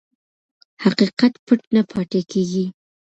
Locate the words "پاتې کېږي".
1.91-2.65